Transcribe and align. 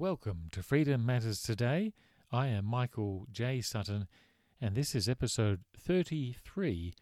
Welcome 0.00 0.48
to 0.52 0.62
Freedom 0.62 1.04
Matters 1.04 1.42
Today. 1.42 1.92
I 2.32 2.46
am 2.46 2.64
Michael 2.64 3.26
J. 3.30 3.60
Sutton, 3.60 4.08
and 4.58 4.74
this 4.74 4.94
is 4.94 5.10
episode 5.10 5.60
33 5.78 6.94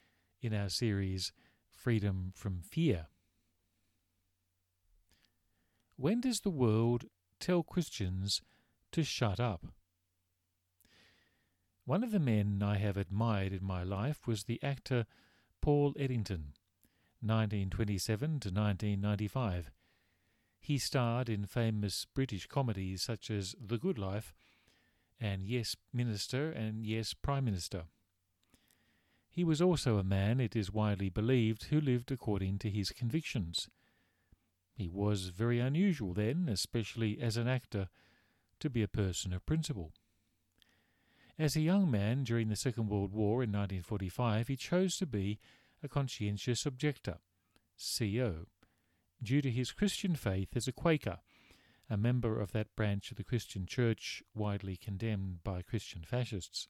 in 0.42 0.52
our 0.52 0.68
series 0.68 1.30
Freedom 1.70 2.32
from 2.34 2.60
Fear. 2.60 3.06
When 5.94 6.20
does 6.20 6.40
the 6.40 6.50
world 6.50 7.04
tell 7.38 7.62
Christians 7.62 8.42
to 8.90 9.04
shut 9.04 9.38
up? 9.38 9.66
One 11.84 12.02
of 12.02 12.10
the 12.10 12.18
men 12.18 12.64
I 12.64 12.78
have 12.78 12.96
admired 12.96 13.52
in 13.52 13.64
my 13.64 13.84
life 13.84 14.26
was 14.26 14.42
the 14.42 14.60
actor 14.60 15.06
Paul 15.60 15.94
Eddington, 15.96 16.54
1927 17.20 18.40
to 18.40 18.48
1995. 18.48 19.70
He 20.60 20.78
starred 20.78 21.28
in 21.28 21.46
famous 21.46 22.04
British 22.04 22.46
comedies 22.46 23.02
such 23.02 23.30
as 23.30 23.54
The 23.60 23.78
Good 23.78 23.98
Life 23.98 24.34
and 25.20 25.46
Yes 25.46 25.76
Minister 25.92 26.50
and 26.50 26.84
Yes 26.84 27.14
Prime 27.14 27.44
Minister. 27.44 27.84
He 29.30 29.44
was 29.44 29.62
also 29.62 29.98
a 29.98 30.04
man, 30.04 30.40
it 30.40 30.56
is 30.56 30.72
widely 30.72 31.08
believed, 31.08 31.64
who 31.64 31.80
lived 31.80 32.10
according 32.10 32.58
to 32.58 32.70
his 32.70 32.90
convictions. 32.90 33.68
He 34.74 34.88
was 34.88 35.28
very 35.28 35.60
unusual 35.60 36.12
then, 36.12 36.48
especially 36.48 37.20
as 37.20 37.36
an 37.36 37.48
actor, 37.48 37.88
to 38.60 38.70
be 38.70 38.82
a 38.82 38.88
person 38.88 39.32
of 39.32 39.46
principle. 39.46 39.92
As 41.38 41.54
a 41.54 41.60
young 41.60 41.88
man 41.90 42.24
during 42.24 42.48
the 42.48 42.56
Second 42.56 42.88
World 42.88 43.12
War 43.12 43.44
in 43.44 43.50
1945, 43.50 44.48
he 44.48 44.56
chose 44.56 44.96
to 44.98 45.06
be 45.06 45.38
a 45.82 45.88
conscientious 45.88 46.66
objector, 46.66 47.18
CO, 47.78 48.46
due 49.22 49.42
to 49.42 49.50
his 49.50 49.72
Christian 49.72 50.14
faith 50.14 50.56
as 50.56 50.68
a 50.68 50.72
Quaker, 50.72 51.18
a 51.90 51.96
member 51.96 52.40
of 52.40 52.52
that 52.52 52.74
branch 52.76 53.10
of 53.10 53.16
the 53.16 53.24
Christian 53.24 53.66
Church 53.66 54.22
widely 54.34 54.76
condemned 54.76 55.42
by 55.42 55.62
Christian 55.62 56.02
fascists. 56.02 56.68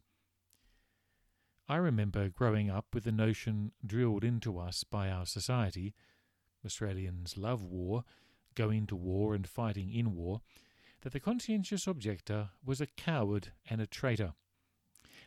I 1.68 1.76
remember 1.76 2.28
growing 2.28 2.70
up 2.70 2.86
with 2.94 3.04
the 3.04 3.12
notion 3.12 3.72
drilled 3.84 4.24
into 4.24 4.58
us 4.58 4.84
by 4.84 5.10
our 5.10 5.26
society 5.26 5.94
Australians 6.64 7.36
love 7.36 7.62
war, 7.62 8.04
going 8.54 8.86
to 8.86 8.96
war 8.96 9.34
and 9.34 9.46
fighting 9.46 9.92
in 9.92 10.14
war 10.14 10.40
that 11.02 11.12
the 11.12 11.20
conscientious 11.20 11.86
objector 11.86 12.50
was 12.64 12.80
a 12.80 12.86
coward 12.86 13.52
and 13.68 13.80
a 13.80 13.86
traitor, 13.86 14.32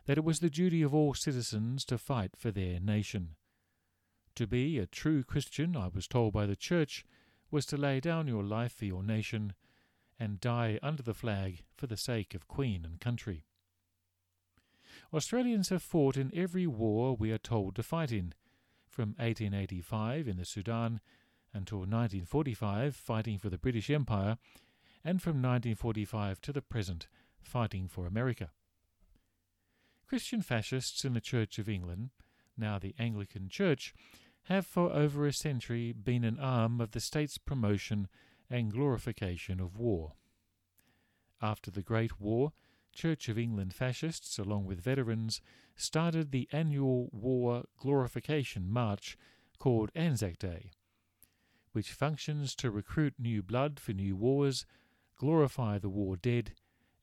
that 0.06 0.18
it 0.18 0.24
was 0.24 0.40
the 0.40 0.50
duty 0.50 0.82
of 0.82 0.94
all 0.94 1.14
citizens 1.14 1.86
to 1.86 1.98
fight 1.98 2.32
for 2.36 2.52
their 2.52 2.80
nation. 2.80 3.36
To 4.36 4.48
be 4.48 4.80
a 4.80 4.86
true 4.86 5.24
Christian, 5.24 5.76
I 5.76 5.88
was 5.88 6.08
told 6.08 6.34
by 6.34 6.46
the 6.46 6.56
Church, 6.56 7.06
was 7.50 7.66
to 7.68 7.78
lay 7.78 8.00
down 8.00 8.28
your 8.28 8.44
life 8.44 8.74
for 8.74 8.86
your 8.86 9.04
nation 9.04 9.54
and 10.20 10.40
die 10.40 10.80
under 10.82 11.04
the 11.04 11.14
flag 11.14 11.64
for 11.76 11.88
the 11.88 11.98
sake 11.98 12.34
of 12.34 12.48
Queen 12.48 12.86
and 12.86 13.00
country. 13.00 13.44
Australians 15.14 15.70
have 15.70 15.84
fought 15.84 16.16
in 16.16 16.32
every 16.34 16.68
war 16.68 17.16
we 17.16 17.32
are 17.32 17.38
told 17.38 17.76
to 17.76 17.84
fight 17.84 18.12
in, 18.12 18.34
from 18.88 19.10
1885 19.18 20.28
in 20.28 20.38
the 20.38 20.46
Sudan 20.46 21.02
until 21.54 21.80
1945 21.80 22.96
fighting 22.96 23.38
for 23.38 23.50
the 23.50 23.58
British 23.58 23.90
Empire, 23.90 24.38
and 25.04 25.22
from 25.22 25.42
1945 25.42 26.40
to 26.42 26.54
the 26.54 26.62
present 26.62 27.08
fighting 27.42 27.88
for 27.88 28.06
America. 28.06 28.52
Christian 30.08 30.42
fascists 30.42 31.04
in 31.04 31.14
the 31.14 31.22
Church 31.22 31.58
of 31.58 31.68
England, 31.68 32.12
now 32.62 32.80
the 32.80 32.96
Anglican 32.98 33.50
Church, 33.50 33.94
have 34.44 34.66
for 34.66 34.92
over 34.92 35.28
a 35.28 35.34
century 35.34 35.92
been 35.92 36.24
an 36.24 36.40
arm 36.40 36.80
of 36.80 36.92
the 36.92 37.00
state's 37.00 37.38
promotion 37.38 38.08
and 38.50 38.72
glorification 38.72 39.60
of 39.60 39.78
war. 39.78 40.14
After 41.42 41.72
the 41.72 41.82
Great 41.82 42.20
War, 42.22 42.54
Church 42.94 43.30
of 43.30 43.38
England 43.38 43.74
fascists, 43.74 44.38
along 44.38 44.66
with 44.66 44.82
veterans, 44.82 45.42
started 45.76 46.32
the 46.32 46.48
annual 46.52 47.10
war 47.12 47.64
glorification 47.78 48.70
march 48.70 49.18
called 49.58 49.92
Anzac 49.96 50.38
Day, 50.38 50.72
which 51.72 51.94
functions 51.94 52.54
to 52.56 52.70
recruit 52.70 53.14
new 53.18 53.42
blood 53.42 53.80
for 53.80 53.94
new 53.94 54.16
wars, 54.16 54.66
glorify 55.18 55.78
the 55.80 55.90
war 55.90 56.18
dead, 56.18 56.54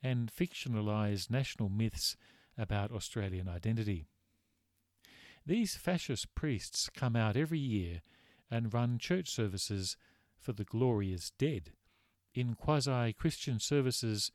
and 0.02 0.30
fictionalize 0.30 1.30
national 1.30 1.68
myths 1.68 2.16
about 2.56 2.92
Australian 2.92 3.48
identity. 3.48 4.06
These 5.48 5.76
fascist 5.76 6.34
priests 6.34 6.90
come 6.94 7.16
out 7.16 7.34
every 7.34 7.58
year 7.58 8.02
and 8.50 8.74
run 8.74 8.98
church 8.98 9.30
services 9.30 9.96
for 10.38 10.52
the 10.52 10.62
glorious 10.62 11.32
dead 11.38 11.72
in 12.34 12.54
quasi 12.54 13.14
Christian 13.14 13.58
services 13.58 14.30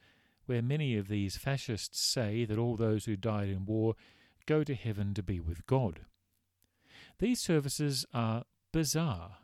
where 0.47 0.63
many 0.63 0.97
of 0.97 1.09
these 1.09 1.38
fascists 1.38 2.01
say 2.01 2.46
that 2.46 2.57
all 2.57 2.75
those 2.75 3.06
who 3.06 3.16
died 3.16 3.50
in 3.50 3.68
war 3.68 3.94
go 4.47 4.63
to 4.63 4.74
heaven 4.74 5.13
to 5.13 5.22
be 5.22 5.40
with 5.40 5.68
God. 5.68 6.01
These 7.19 7.41
services 7.41 8.07
are 8.12 8.45
bizarre. 8.72 9.38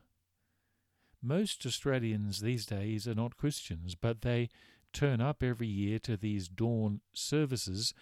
Most 1.21 1.67
Australians 1.67 2.41
these 2.41 2.65
days 2.65 3.07
are 3.07 3.13
not 3.13 3.37
Christians, 3.37 3.93
but 3.93 4.21
they 4.21 4.49
turn 4.91 5.21
up 5.21 5.43
every 5.43 5.67
year 5.67 5.99
to 5.99 6.17
these 6.17 6.47
dawn 6.47 7.01
services, 7.13 7.93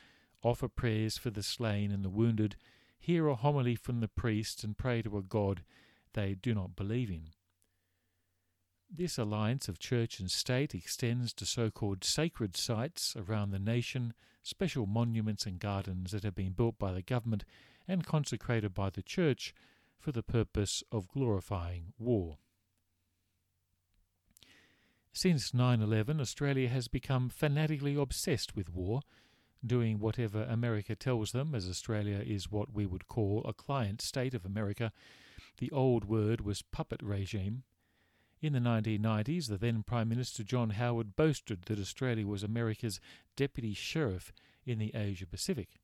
offer 0.41 0.69
prayers 0.69 1.17
for 1.17 1.31
the 1.31 1.43
slain 1.43 1.91
and 1.91 2.05
the 2.05 2.09
wounded, 2.09 2.55
hear 3.07 3.29
a 3.29 3.35
homily 3.35 3.73
from 3.73 4.01
the 4.01 4.07
priest, 4.09 4.65
and 4.65 4.77
pray 4.77 5.01
to 5.01 5.17
a 5.17 5.21
God 5.21 5.63
they 6.13 6.35
do 6.35 6.53
not 6.53 6.75
believe 6.75 7.09
in. 7.09 7.29
This 8.93 9.17
alliance 9.17 9.69
of 9.69 9.79
church 9.79 10.19
and 10.19 10.29
state 10.29 10.75
extends 10.75 11.31
to 11.35 11.45
so 11.45 11.71
called 11.71 12.03
sacred 12.03 12.57
sites 12.57 13.15
around 13.15 13.51
the 13.51 13.59
nation, 13.59 14.13
special 14.43 14.85
monuments 14.85 15.45
and 15.45 15.57
gardens 15.57 16.11
that 16.11 16.23
have 16.23 16.35
been 16.35 16.51
built 16.51 16.77
by 16.77 16.91
the 16.91 17.01
government 17.01 17.45
and 17.87 18.05
consecrated 18.05 18.73
by 18.73 18.89
the 18.89 19.01
church 19.01 19.53
for 19.97 20.11
the 20.11 20.21
purpose 20.21 20.83
of 20.91 21.07
glorifying 21.07 21.93
war. 21.97 22.39
Since 25.13 25.53
9 25.53 25.81
11, 25.81 26.19
Australia 26.19 26.67
has 26.67 26.89
become 26.89 27.29
fanatically 27.29 27.95
obsessed 27.95 28.53
with 28.53 28.69
war, 28.69 28.99
doing 29.65 29.99
whatever 29.99 30.43
America 30.43 30.95
tells 30.95 31.31
them, 31.31 31.53
as 31.55 31.67
Australia 31.67 32.21
is 32.25 32.51
what 32.51 32.73
we 32.73 32.85
would 32.85 33.07
call 33.07 33.43
a 33.45 33.53
client 33.53 34.01
state 34.01 34.33
of 34.33 34.45
America. 34.45 34.91
The 35.57 35.71
old 35.71 36.05
word 36.05 36.41
was 36.41 36.61
puppet 36.61 37.01
regime. 37.01 37.63
In 38.39 38.53
the 38.53 38.59
1990s, 38.59 39.47
the 39.47 39.57
then 39.57 39.81
Prime 39.81 40.09
Minister 40.09 40.43
John 40.43 40.71
Howard 40.71 41.15
boasted 41.15 41.63
that 41.63 41.79
Australia 41.79 42.27
was 42.27 42.43
America's 42.43 42.99
deputy 43.35 43.73
sheriff 43.73 44.31
in 44.65 44.77
the 44.77 44.93
Asia 44.93 45.25
Pacific. 45.25 45.79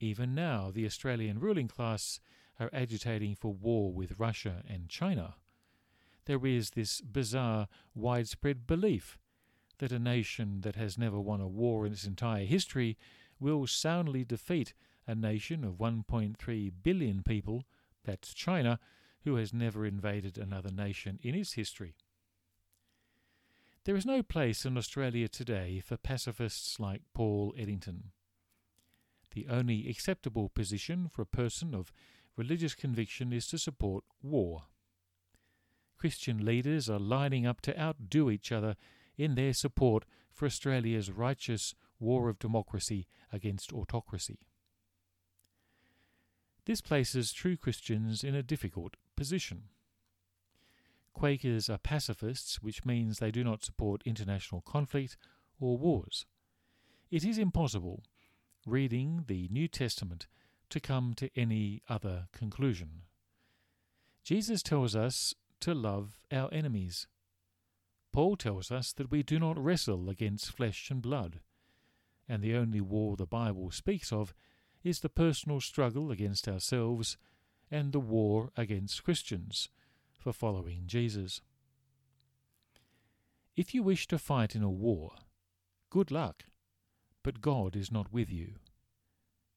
Even 0.00 0.34
now, 0.34 0.70
the 0.72 0.86
Australian 0.86 1.38
ruling 1.38 1.68
class 1.68 2.20
are 2.58 2.70
agitating 2.72 3.34
for 3.34 3.52
war 3.52 3.92
with 3.92 4.18
Russia 4.18 4.62
and 4.68 4.88
China. 4.88 5.34
There 6.24 6.44
is 6.46 6.70
this 6.70 7.00
bizarre, 7.00 7.68
widespread 7.94 8.66
belief 8.66 9.18
that 9.78 9.92
a 9.92 9.98
nation 9.98 10.60
that 10.62 10.76
has 10.76 10.98
never 10.98 11.20
won 11.20 11.40
a 11.40 11.48
war 11.48 11.86
in 11.86 11.92
its 11.92 12.06
entire 12.06 12.44
history 12.44 12.96
will 13.38 13.66
soundly 13.66 14.24
defeat 14.24 14.72
a 15.06 15.14
nation 15.14 15.64
of 15.64 15.74
1.3 15.74 16.72
billion 16.82 17.22
people, 17.22 17.64
that's 18.04 18.34
China, 18.34 18.78
who 19.24 19.36
has 19.36 19.52
never 19.52 19.84
invaded 19.84 20.38
another 20.38 20.70
nation 20.70 21.18
in 21.22 21.34
its 21.34 21.52
history. 21.52 21.94
There 23.84 23.96
is 23.96 24.06
no 24.06 24.22
place 24.22 24.64
in 24.64 24.76
Australia 24.76 25.28
today 25.28 25.80
for 25.84 25.96
pacifists 25.96 26.80
like 26.80 27.02
Paul 27.14 27.54
Eddington. 27.56 28.10
The 29.32 29.46
only 29.48 29.88
acceptable 29.88 30.48
position 30.48 31.08
for 31.08 31.22
a 31.22 31.26
person 31.26 31.74
of 31.74 31.92
religious 32.36 32.74
conviction 32.74 33.32
is 33.32 33.46
to 33.48 33.58
support 33.58 34.04
war. 34.22 34.64
Christian 35.98 36.44
leaders 36.44 36.90
are 36.90 36.98
lining 36.98 37.46
up 37.46 37.60
to 37.62 37.80
outdo 37.80 38.30
each 38.30 38.50
other 38.50 38.76
in 39.16 39.34
their 39.34 39.52
support 39.52 40.04
for 40.32 40.46
Australia's 40.46 41.10
righteous 41.10 41.74
war 41.98 42.28
of 42.28 42.38
democracy 42.38 43.06
against 43.32 43.72
autocracy. 43.72 44.38
This 46.66 46.80
places 46.80 47.32
true 47.32 47.56
Christians 47.56 48.24
in 48.24 48.34
a 48.34 48.42
difficult 48.42 48.96
position. 49.16 49.64
Quakers 51.14 51.70
are 51.70 51.78
pacifists, 51.78 52.60
which 52.60 52.84
means 52.84 53.18
they 53.18 53.30
do 53.30 53.42
not 53.42 53.64
support 53.64 54.02
international 54.04 54.60
conflict 54.60 55.16
or 55.58 55.78
wars. 55.78 56.26
It 57.10 57.24
is 57.24 57.38
impossible, 57.38 58.02
reading 58.66 59.24
the 59.28 59.48
New 59.50 59.68
Testament, 59.68 60.26
to 60.68 60.80
come 60.80 61.14
to 61.14 61.30
any 61.36 61.82
other 61.88 62.26
conclusion. 62.32 63.02
Jesus 64.24 64.62
tells 64.62 64.96
us 64.96 65.34
to 65.60 65.72
love 65.72 66.18
our 66.32 66.52
enemies. 66.52 67.06
Paul 68.16 68.36
tells 68.36 68.72
us 68.72 68.94
that 68.94 69.10
we 69.10 69.22
do 69.22 69.38
not 69.38 69.62
wrestle 69.62 70.08
against 70.08 70.50
flesh 70.50 70.90
and 70.90 71.02
blood, 71.02 71.40
and 72.26 72.42
the 72.42 72.54
only 72.54 72.80
war 72.80 73.14
the 73.14 73.26
Bible 73.26 73.70
speaks 73.70 74.10
of 74.10 74.32
is 74.82 75.00
the 75.00 75.10
personal 75.10 75.60
struggle 75.60 76.10
against 76.10 76.48
ourselves 76.48 77.18
and 77.70 77.92
the 77.92 78.00
war 78.00 78.52
against 78.56 79.04
Christians 79.04 79.68
for 80.18 80.32
following 80.32 80.84
Jesus. 80.86 81.42
If 83.54 83.74
you 83.74 83.82
wish 83.82 84.06
to 84.06 84.16
fight 84.16 84.56
in 84.56 84.62
a 84.62 84.70
war, 84.70 85.10
good 85.90 86.10
luck, 86.10 86.44
but 87.22 87.42
God 87.42 87.76
is 87.76 87.92
not 87.92 88.14
with 88.14 88.32
you. 88.32 88.54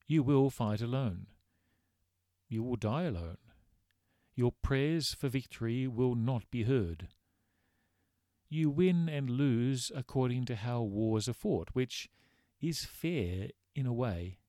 You 0.05 0.21
will 0.21 0.49
fight 0.49 0.81
alone. 0.81 1.27
You 2.49 2.63
will 2.63 2.75
die 2.75 3.03
alone. 3.03 3.37
Your 4.35 4.51
prayers 4.51 5.13
for 5.13 5.29
victory 5.29 5.87
will 5.87 6.15
not 6.15 6.51
be 6.51 6.63
heard. 6.63 7.07
You 8.49 8.71
win 8.71 9.07
and 9.07 9.29
lose 9.29 9.91
according 9.93 10.45
to 10.45 10.55
how 10.55 10.81
wars 10.81 11.29
are 11.29 11.33
fought, 11.33 11.69
which 11.73 12.09
is 12.59 12.83
fair 12.83 13.49
in 13.75 13.85
a 13.85 13.93
way. 13.93 14.39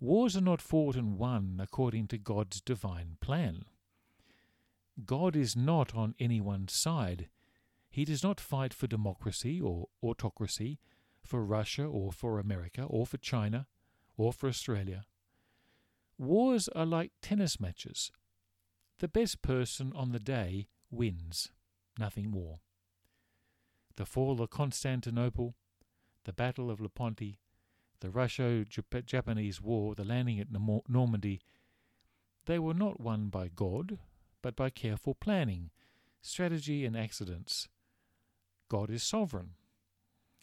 Wars 0.00 0.36
are 0.36 0.40
not 0.40 0.62
fought 0.62 0.96
and 0.96 1.18
won 1.18 1.60
according 1.62 2.08
to 2.08 2.18
God's 2.18 2.60
divine 2.60 3.18
plan. 3.20 3.66
God 5.04 5.36
is 5.36 5.54
not 5.54 5.94
on 5.94 6.14
anyone's 6.18 6.72
side. 6.72 7.28
He 7.90 8.04
does 8.04 8.22
not 8.22 8.40
fight 8.40 8.72
for 8.74 8.86
democracy 8.86 9.60
or 9.60 9.88
autocracy, 10.02 10.78
for 11.22 11.44
Russia 11.44 11.84
or 11.84 12.12
for 12.12 12.38
America 12.38 12.82
or 12.82 13.06
for 13.06 13.18
China 13.18 13.66
or 14.16 14.32
for 14.32 14.48
Australia. 14.48 15.04
Wars 16.18 16.68
are 16.68 16.86
like 16.86 17.12
tennis 17.20 17.60
matches. 17.60 18.10
The 18.98 19.08
best 19.08 19.42
person 19.42 19.92
on 19.94 20.12
the 20.12 20.18
day 20.18 20.68
wins, 20.90 21.50
nothing 21.98 22.30
more. 22.30 22.60
The 23.96 24.06
fall 24.06 24.40
of 24.40 24.50
Constantinople, 24.50 25.54
the 26.24 26.32
Battle 26.32 26.70
of 26.70 26.80
Lepanto, 26.80 27.34
the 28.00 28.10
Russo 28.10 28.64
Japanese 28.64 29.60
War, 29.60 29.94
the 29.94 30.04
landing 30.04 30.40
at 30.40 30.48
Normandy, 30.88 31.40
they 32.46 32.58
were 32.58 32.74
not 32.74 33.00
won 33.00 33.28
by 33.28 33.48
God, 33.48 33.98
but 34.40 34.56
by 34.56 34.70
careful 34.70 35.14
planning, 35.14 35.70
strategy, 36.20 36.84
and 36.84 36.96
accidents. 36.96 37.68
God 38.68 38.90
is 38.90 39.02
sovereign, 39.02 39.50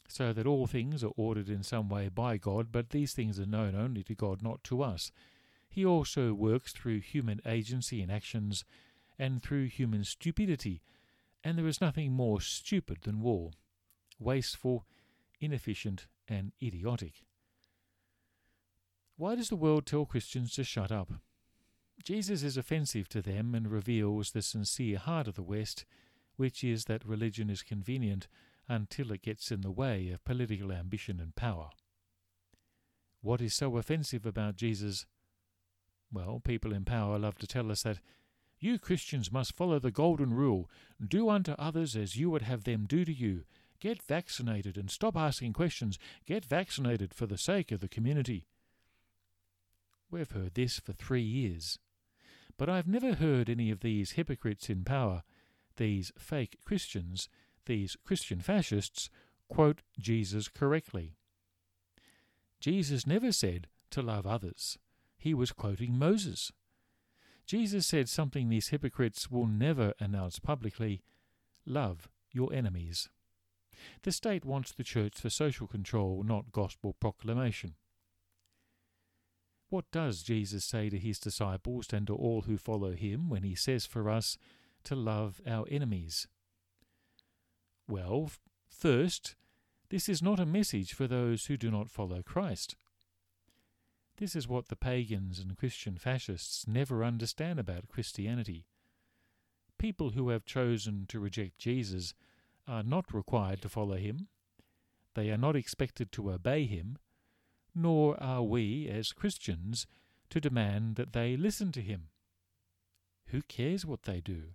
so 0.07 0.31
that 0.31 0.47
all 0.47 0.67
things 0.67 1.03
are 1.03 1.11
ordered 1.17 1.49
in 1.49 1.63
some 1.63 1.89
way 1.89 2.07
by 2.07 2.37
God, 2.37 2.71
but 2.71 2.91
these 2.91 3.13
things 3.13 3.39
are 3.39 3.45
known 3.45 3.75
only 3.75 4.03
to 4.03 4.15
God, 4.15 4.41
not 4.41 4.63
to 4.65 4.81
us. 4.81 5.11
He 5.67 5.85
also 5.85 6.33
works 6.33 6.71
through 6.71 7.01
human 7.01 7.41
agency 7.45 8.01
and 8.01 8.11
actions, 8.11 8.63
and 9.17 9.43
through 9.43 9.65
human 9.65 10.03
stupidity, 10.03 10.81
and 11.43 11.57
there 11.57 11.67
is 11.67 11.81
nothing 11.81 12.11
more 12.11 12.41
stupid 12.41 12.99
than 13.03 13.21
war 13.21 13.51
wasteful, 14.19 14.85
inefficient, 15.39 16.07
and 16.27 16.51
idiotic. 16.61 17.25
Why 19.15 19.35
does 19.35 19.49
the 19.49 19.55
world 19.55 19.85
tell 19.85 20.05
Christians 20.05 20.53
to 20.55 20.63
shut 20.63 20.91
up? 20.91 21.13
Jesus 22.03 22.43
is 22.43 22.57
offensive 22.57 23.09
to 23.09 23.21
them 23.21 23.55
and 23.55 23.69
reveals 23.69 24.31
the 24.31 24.41
sincere 24.41 24.97
heart 24.97 25.27
of 25.27 25.35
the 25.35 25.43
West, 25.43 25.85
which 26.35 26.63
is 26.63 26.85
that 26.85 27.05
religion 27.05 27.49
is 27.49 27.63
convenient 27.63 28.27
until 28.67 29.11
it 29.11 29.21
gets 29.21 29.51
in 29.51 29.61
the 29.61 29.71
way 29.71 30.09
of 30.09 30.23
political 30.23 30.71
ambition 30.71 31.19
and 31.19 31.35
power. 31.35 31.69
What 33.21 33.41
is 33.41 33.53
so 33.53 33.75
offensive 33.77 34.25
about 34.25 34.55
Jesus? 34.55 35.05
Well, 36.11 36.39
people 36.43 36.73
in 36.73 36.85
power 36.85 37.19
love 37.19 37.37
to 37.39 37.47
tell 37.47 37.71
us 37.71 37.83
that 37.83 37.99
you 38.59 38.77
Christians 38.77 39.31
must 39.31 39.55
follow 39.55 39.79
the 39.79 39.91
golden 39.91 40.33
rule 40.33 40.69
do 41.05 41.29
unto 41.29 41.53
others 41.53 41.95
as 41.95 42.17
you 42.17 42.29
would 42.29 42.41
have 42.41 42.65
them 42.65 42.85
do 42.87 43.05
to 43.05 43.13
you. 43.13 43.43
Get 43.79 44.03
vaccinated 44.03 44.77
and 44.77 44.91
stop 44.91 45.15
asking 45.15 45.53
questions. 45.53 45.97
Get 46.25 46.43
vaccinated 46.43 47.13
for 47.13 47.25
the 47.25 47.37
sake 47.37 47.71
of 47.71 47.79
the 47.79 47.87
community. 47.87 48.45
We've 50.11 50.31
heard 50.31 50.55
this 50.55 50.79
for 50.79 50.91
three 50.91 51.21
years. 51.21 51.79
But 52.57 52.67
I've 52.69 52.87
never 52.87 53.13
heard 53.13 53.49
any 53.49 53.71
of 53.71 53.79
these 53.79 54.11
hypocrites 54.11 54.69
in 54.69 54.83
power, 54.83 55.23
these 55.77 56.11
fake 56.17 56.57
Christians, 56.65 57.29
these 57.65 57.95
Christian 58.03 58.41
fascists, 58.41 59.09
quote 59.47 59.81
Jesus 59.97 60.49
correctly. 60.49 61.13
Jesus 62.59 63.07
never 63.07 63.31
said 63.31 63.67
to 63.91 64.01
love 64.01 64.27
others. 64.27 64.77
He 65.17 65.33
was 65.33 65.53
quoting 65.53 65.97
Moses. 65.97 66.51
Jesus 67.49 67.87
said 67.87 68.07
something 68.07 68.47
these 68.47 68.67
hypocrites 68.67 69.31
will 69.31 69.47
never 69.47 69.95
announce 69.99 70.37
publicly 70.37 71.01
love 71.65 72.07
your 72.31 72.53
enemies. 72.53 73.09
The 74.03 74.11
state 74.11 74.45
wants 74.45 74.71
the 74.71 74.83
church 74.83 75.15
for 75.15 75.31
social 75.31 75.65
control, 75.65 76.21
not 76.21 76.51
gospel 76.51 76.93
proclamation. 76.93 77.73
What 79.69 79.89
does 79.91 80.21
Jesus 80.21 80.63
say 80.63 80.91
to 80.91 80.99
his 80.99 81.17
disciples 81.17 81.87
and 81.91 82.05
to 82.05 82.15
all 82.15 82.41
who 82.41 82.55
follow 82.55 82.91
him 82.91 83.31
when 83.31 83.41
he 83.41 83.55
says 83.55 83.87
for 83.87 84.11
us 84.11 84.37
to 84.83 84.95
love 84.95 85.41
our 85.47 85.65
enemies? 85.71 86.27
Well, 87.87 88.29
first, 88.69 89.33
this 89.89 90.07
is 90.07 90.21
not 90.21 90.39
a 90.39 90.45
message 90.45 90.93
for 90.93 91.07
those 91.07 91.47
who 91.47 91.57
do 91.57 91.71
not 91.71 91.89
follow 91.89 92.21
Christ. 92.21 92.75
This 94.19 94.35
is 94.35 94.49
what 94.49 94.67
the 94.67 94.75
pagans 94.75 95.39
and 95.39 95.57
Christian 95.57 95.97
fascists 95.97 96.67
never 96.67 97.05
understand 97.05 97.57
about 97.57 97.87
Christianity. 97.87 98.65
People 99.77 100.09
who 100.09 100.27
have 100.27 100.43
chosen 100.43 101.05
to 101.07 101.21
reject 101.21 101.57
Jesus 101.57 102.13
are 102.67 102.83
not 102.83 103.13
required 103.13 103.61
to 103.61 103.69
follow 103.69 103.95
him. 103.95 104.27
They 105.15 105.29
are 105.29 105.37
not 105.37 105.55
expected 105.55 106.11
to 106.11 106.31
obey 106.31 106.65
him, 106.65 106.97
nor 107.73 108.21
are 108.21 108.43
we, 108.43 108.89
as 108.89 109.13
Christians, 109.13 109.87
to 110.31 110.41
demand 110.41 110.97
that 110.97 111.13
they 111.13 111.37
listen 111.37 111.71
to 111.71 111.81
him. 111.81 112.09
Who 113.27 113.41
cares 113.43 113.85
what 113.85 114.03
they 114.03 114.19
do? 114.19 114.49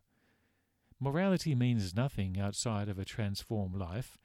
Morality 1.01 1.55
means 1.55 1.97
nothing 1.97 2.39
outside 2.39 2.91
of 2.91 2.99
a 2.99 3.05
transformed 3.07 3.77
life, 3.77 4.19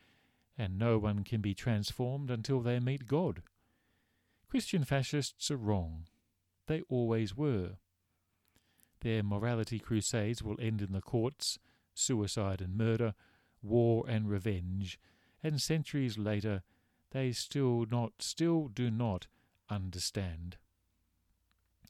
and 0.57 0.77
no 0.77 0.97
one 0.97 1.24
can 1.24 1.39
be 1.39 1.53
transformed 1.53 2.30
until 2.30 2.59
they 2.59 2.81
meet 2.81 3.07
God. 3.07 3.42
Christian 4.50 4.84
fascists 4.84 5.51
are 5.51 5.57
wrong. 5.57 6.07
They 6.66 6.81
always 6.90 7.38
were. 7.38 7.78
Their 9.01 9.22
morality 9.22 9.78
crusades 9.78 10.42
will 10.42 10.57
end 10.60 10.81
in 10.81 10.92
the 10.92 11.01
courts, 11.01 11.60
suicide 11.94 12.60
and 12.60 12.75
murder, 12.75 13.13
war 13.62 14.06
and 14.07 14.28
revenge, 14.28 15.00
and 15.44 15.62
centuries 15.62 16.18
later 16.18 16.63
they 17.12 17.31
still 17.31 17.86
not 17.90 18.13
still 18.19 18.68
do 18.68 18.90
not 18.90 19.28
understand. 19.69 20.57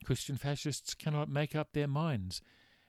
Christian 0.04 0.38
fascists 0.38 0.94
cannot 0.94 1.30
make 1.30 1.56
up 1.56 1.70
their 1.72 1.88
minds 1.88 2.42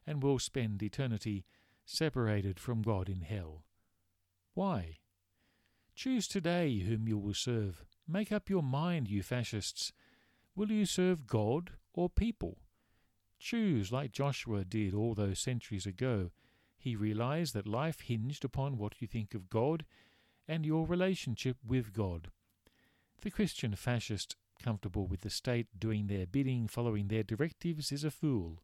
and 0.07 0.23
will 0.23 0.39
spend 0.39 0.83
eternity 0.83 1.45
separated 1.85 2.59
from 2.59 2.83
God 2.83 3.09
in 3.09 3.21
hell. 3.21 3.65
Why? 4.55 4.99
Choose 5.95 6.27
today 6.27 6.81
whom 6.81 7.07
you 7.07 7.19
will 7.19 7.35
serve. 7.35 7.85
Make 8.13 8.33
up 8.33 8.51
your 8.51 8.65
mind, 8.65 9.09
you 9.09 9.23
fascists. 9.23 9.93
Will 10.57 10.73
you 10.73 10.85
serve 10.85 11.29
God 11.29 11.71
or 11.95 12.11
people? 12.11 12.59
Choose 13.39 13.93
like 13.93 14.11
Joshua 14.11 14.65
did 14.65 14.95
all 14.95 15.15
those 15.15 15.39
centuries 15.39 15.87
ago. 15.87 16.33
He 16.77 16.97
realized 16.97 17.55
that 17.55 17.69
life 17.69 18.01
hinged 18.01 18.45
upon 18.45 18.79
what 18.79 19.01
you 19.01 19.07
think 19.07 19.33
of 19.33 19.49
God 19.49 19.85
and 20.49 20.67
your 20.67 20.89
relationship 20.89 21.59
with 21.65 21.93
God. 21.93 22.33
The 23.21 23.31
Christian 23.31 23.77
fascist, 23.77 24.35
comfortable 24.61 25.07
with 25.07 25.21
the 25.21 25.31
state 25.31 25.69
doing 25.79 26.09
their 26.09 26.27
bidding, 26.27 26.67
following 26.67 27.07
their 27.07 27.23
directives, 27.23 27.93
is 27.93 28.03
a 28.03 28.11
fool. 28.11 28.61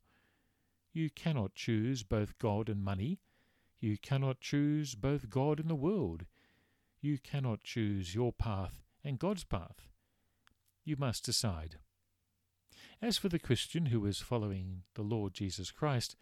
You 0.93 1.09
cannot 1.09 1.55
choose 1.55 2.03
both 2.03 2.37
God 2.41 2.69
and 2.69 2.83
money. 2.83 3.21
You 3.79 3.97
cannot 3.97 4.41
choose 4.41 4.97
both 4.97 5.31
God 5.31 5.61
and 5.61 5.71
the 5.71 5.77
world. 5.77 6.25
You 7.01 7.19
cannot 7.19 7.63
choose 7.63 8.13
your 8.13 8.33
path 8.33 8.83
and 9.07 9.19
God's 9.19 9.45
path. 9.45 9.89
You 10.85 10.97
must 10.99 11.25
decide. 11.25 11.77
As 13.01 13.17
for 13.17 13.29
the 13.29 13.39
Christian 13.39 13.87
who 13.87 14.05
is 14.07 14.19
following 14.19 14.83
the 14.95 15.03
Lord 15.03 15.35
Jesus 15.35 15.71
Christ, 15.71 16.17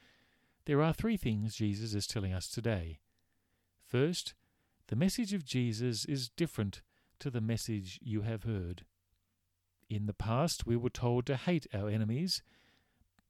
there 0.66 0.82
are 0.82 0.92
three 0.92 1.16
things 1.16 1.54
Jesus 1.54 1.94
is 1.94 2.06
telling 2.06 2.32
us 2.32 2.48
today. 2.48 2.98
First, 3.86 4.34
the 4.88 4.96
message 4.96 5.32
of 5.32 5.44
Jesus 5.44 6.04
is 6.04 6.28
different 6.28 6.82
to 7.20 7.30
the 7.30 7.40
message 7.40 8.00
you 8.02 8.22
have 8.22 8.44
heard. 8.44 8.84
In 9.88 10.06
the 10.06 10.14
past, 10.14 10.66
we 10.66 10.76
were 10.76 10.90
told 10.90 11.26
to 11.26 11.36
hate 11.36 11.66
our 11.72 11.88
enemies, 11.88 12.42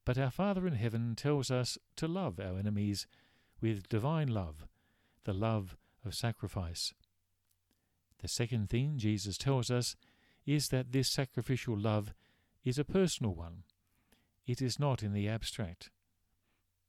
but 0.05 0.19
our 0.19 0.31
Father 0.31 0.67
in 0.67 0.75
heaven 0.75 1.15
tells 1.15 1.51
us 1.51 1.79
to 1.97 2.09
love 2.09 2.41
our 2.41 2.59
enemies 2.59 3.07
with 3.61 3.89
divine 3.89 4.29
love, 4.29 4.67
the 5.25 5.33
love 5.33 5.77
of 6.05 6.15
sacrifice. 6.15 6.93
The 8.21 8.29
second 8.29 8.71
thing 8.71 8.95
Jesus 8.97 9.37
tells 9.37 9.71
us 9.71 9.97
is 10.47 10.69
that 10.69 10.93
this 10.93 11.09
sacrificial 11.09 11.79
love 11.79 12.15
is 12.65 12.79
a 12.79 12.85
personal 12.85 13.35
one. 13.35 13.65
It 14.47 14.61
is 14.61 14.79
not 14.79 15.03
in 15.03 15.13
the 15.13 15.29
abstract. 15.29 15.91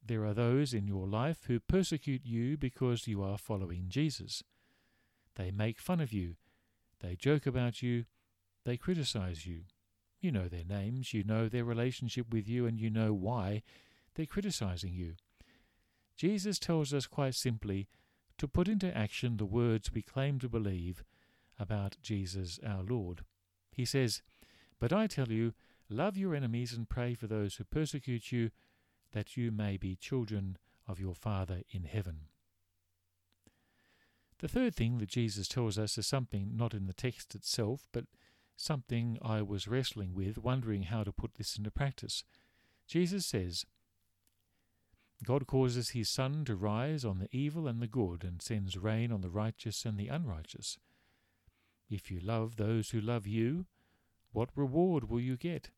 There 0.05 0.25
are 0.25 0.33
those 0.33 0.73
in 0.73 0.87
your 0.87 1.07
life 1.07 1.45
who 1.47 1.59
persecute 1.59 2.21
you 2.25 2.57
because 2.57 3.07
you 3.07 3.23
are 3.23 3.37
following 3.37 3.85
Jesus. 3.87 4.43
They 5.35 5.51
make 5.51 5.79
fun 5.79 5.99
of 5.99 6.13
you, 6.13 6.35
they 7.01 7.15
joke 7.15 7.45
about 7.45 7.81
you, 7.81 8.05
they 8.65 8.77
criticize 8.77 9.45
you. 9.45 9.61
You 10.19 10.31
know 10.31 10.47
their 10.47 10.63
names, 10.63 11.13
you 11.13 11.23
know 11.23 11.47
their 11.47 11.65
relationship 11.65 12.31
with 12.31 12.47
you, 12.47 12.65
and 12.65 12.79
you 12.79 12.89
know 12.89 13.13
why 13.13 13.63
they're 14.15 14.25
criticizing 14.25 14.93
you. 14.93 15.15
Jesus 16.15 16.59
tells 16.59 16.93
us 16.93 17.07
quite 17.07 17.35
simply 17.35 17.87
to 18.37 18.47
put 18.47 18.67
into 18.67 18.95
action 18.95 19.37
the 19.37 19.45
words 19.45 19.91
we 19.93 20.01
claim 20.01 20.39
to 20.39 20.49
believe 20.49 21.03
about 21.59 21.97
Jesus 22.01 22.59
our 22.65 22.83
Lord. 22.83 23.23
He 23.71 23.85
says, 23.85 24.21
But 24.79 24.93
I 24.93 25.07
tell 25.07 25.29
you, 25.29 25.53
love 25.89 26.17
your 26.17 26.35
enemies 26.35 26.73
and 26.73 26.89
pray 26.89 27.13
for 27.13 27.27
those 27.27 27.55
who 27.55 27.63
persecute 27.63 28.31
you, 28.31 28.51
that 29.11 29.37
you 29.37 29.51
may 29.51 29.77
be 29.77 29.95
children 29.95 30.57
of 30.87 30.99
your 30.99 31.15
Father 31.15 31.61
in 31.69 31.83
heaven. 31.83 32.27
The 34.39 34.47
third 34.47 34.75
thing 34.75 34.97
that 34.97 35.09
Jesus 35.09 35.47
tells 35.47 35.79
us 35.79 35.97
is 35.97 36.05
something 36.05 36.51
not 36.55 36.73
in 36.73 36.87
the 36.87 36.93
text 36.93 37.35
itself, 37.35 37.87
but 37.93 38.05
something 38.57 39.17
I 39.21 39.41
was 39.41 39.67
wrestling 39.67 40.13
with, 40.13 40.37
wondering 40.37 40.83
how 40.83 41.03
to 41.03 41.11
put 41.11 41.35
this 41.35 41.57
into 41.57 41.71
practice. 41.71 42.23
Jesus 42.87 43.25
says, 43.25 43.65
God 45.23 45.47
causes 45.47 45.89
his 45.91 46.09
sun 46.09 46.45
to 46.45 46.55
rise 46.55 47.05
on 47.05 47.19
the 47.19 47.29
evil 47.31 47.67
and 47.67 47.81
the 47.81 47.87
good, 47.87 48.23
and 48.23 48.41
sends 48.41 48.77
rain 48.77 49.11
on 49.11 49.21
the 49.21 49.29
righteous 49.29 49.85
and 49.85 49.97
the 49.97 50.09
unrighteous. 50.09 50.77
If 51.89 52.09
you 52.09 52.19
love 52.19 52.55
those 52.55 52.89
who 52.89 52.99
love 52.99 53.27
you, 53.27 53.65
what 54.31 54.49
reward 54.55 55.09
will 55.09 55.19
you 55.19 55.37
get? 55.37 55.69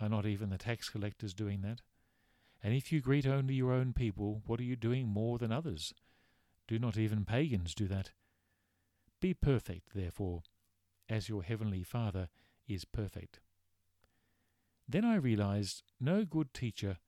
Are 0.00 0.08
not 0.08 0.26
even 0.26 0.50
the 0.50 0.58
tax 0.58 0.88
collectors 0.88 1.34
doing 1.34 1.60
that? 1.62 1.82
And 2.62 2.74
if 2.74 2.92
you 2.92 3.00
greet 3.00 3.26
only 3.26 3.54
your 3.54 3.72
own 3.72 3.92
people, 3.92 4.42
what 4.46 4.60
are 4.60 4.64
you 4.64 4.76
doing 4.76 5.08
more 5.08 5.38
than 5.38 5.52
others? 5.52 5.92
Do 6.68 6.78
not 6.78 6.96
even 6.96 7.24
pagans 7.24 7.74
do 7.74 7.88
that? 7.88 8.12
Be 9.20 9.34
perfect, 9.34 9.94
therefore, 9.94 10.42
as 11.08 11.28
your 11.28 11.42
heavenly 11.42 11.82
Father 11.82 12.28
is 12.68 12.84
perfect. 12.84 13.40
Then 14.88 15.04
I 15.04 15.16
realized 15.16 15.82
no 16.00 16.24
good 16.24 16.54
teacher 16.54 16.98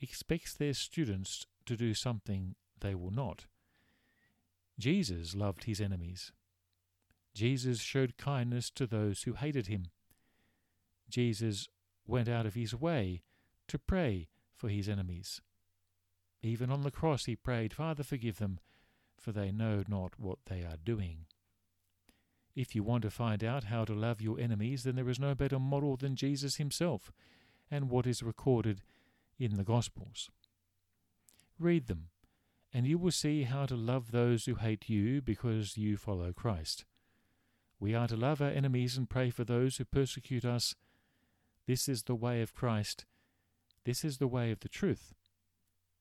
expects 0.00 0.54
their 0.54 0.74
students 0.74 1.46
to 1.66 1.76
do 1.76 1.94
something 1.94 2.54
they 2.80 2.94
will 2.94 3.10
not. 3.10 3.46
Jesus 4.78 5.34
loved 5.34 5.64
his 5.64 5.80
enemies. 5.80 6.32
Jesus 7.34 7.80
showed 7.80 8.16
kindness 8.16 8.70
to 8.70 8.86
those 8.86 9.22
who 9.22 9.34
hated 9.34 9.66
him. 9.66 9.86
Jesus 11.08 11.68
went 12.06 12.28
out 12.28 12.46
of 12.46 12.54
his 12.54 12.74
way 12.74 13.22
to 13.68 13.78
pray 13.78 14.28
for 14.54 14.68
his 14.68 14.88
enemies. 14.88 15.40
Even 16.42 16.70
on 16.70 16.82
the 16.82 16.90
cross 16.90 17.24
he 17.24 17.34
prayed, 17.34 17.72
Father, 17.72 18.02
forgive 18.02 18.38
them, 18.38 18.60
for 19.18 19.32
they 19.32 19.50
know 19.50 19.82
not 19.88 20.18
what 20.18 20.38
they 20.46 20.60
are 20.60 20.76
doing. 20.82 21.26
If 22.54 22.74
you 22.74 22.84
want 22.84 23.02
to 23.02 23.10
find 23.10 23.42
out 23.42 23.64
how 23.64 23.84
to 23.84 23.94
love 23.94 24.20
your 24.20 24.38
enemies, 24.38 24.84
then 24.84 24.94
there 24.94 25.08
is 25.08 25.18
no 25.18 25.34
better 25.34 25.58
model 25.58 25.96
than 25.96 26.14
Jesus 26.14 26.56
himself 26.56 27.10
and 27.70 27.90
what 27.90 28.06
is 28.06 28.22
recorded 28.22 28.82
in 29.38 29.56
the 29.56 29.64
Gospels. 29.64 30.30
Read 31.58 31.86
them, 31.86 32.08
and 32.72 32.86
you 32.86 32.98
will 32.98 33.10
see 33.10 33.42
how 33.42 33.66
to 33.66 33.74
love 33.74 34.12
those 34.12 34.44
who 34.44 34.54
hate 34.56 34.88
you 34.88 35.20
because 35.20 35.76
you 35.76 35.96
follow 35.96 36.32
Christ. 36.32 36.84
We 37.84 37.94
are 37.94 38.08
to 38.08 38.16
love 38.16 38.40
our 38.40 38.48
enemies 38.48 38.96
and 38.96 39.10
pray 39.10 39.28
for 39.28 39.44
those 39.44 39.76
who 39.76 39.84
persecute 39.84 40.46
us. 40.46 40.74
This 41.66 41.86
is 41.86 42.04
the 42.04 42.14
way 42.14 42.40
of 42.40 42.54
Christ. 42.54 43.04
This 43.84 44.06
is 44.06 44.16
the 44.16 44.26
way 44.26 44.50
of 44.50 44.60
the 44.60 44.70
truth. 44.70 45.12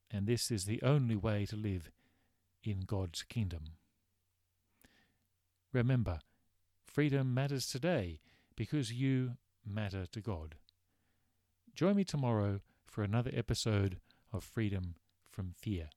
And 0.09 0.25
this 0.25 0.49
is 0.49 0.63
the 0.63 0.81
only 0.81 1.17
way 1.17 1.45
to 1.45 1.57
live 1.57 1.91
in 2.63 2.85
God's 2.87 3.23
kingdom. 3.23 3.63
Remember, 5.73 6.19
freedom 6.85 7.33
matters 7.33 7.67
today 7.67 8.21
because 8.55 8.93
you 8.93 9.31
matter 9.65 10.05
to 10.05 10.21
God. 10.21 10.55
Join 11.75 11.97
me 11.97 12.05
tomorrow 12.05 12.61
for 12.85 13.03
another 13.03 13.31
episode 13.33 13.97
of 14.31 14.45
Freedom 14.45 14.95
from 15.29 15.51
Fear. 15.59 15.89